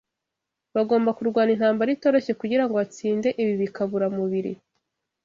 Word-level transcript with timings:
bagomba 0.75 1.15
kurwana 1.17 1.51
intambara 1.55 1.89
itoroshye 1.95 2.33
kugira 2.41 2.63
ngo 2.63 2.73
batsinde 2.79 3.29
ibi 3.41 3.53
bikaburamubiri 3.61 4.51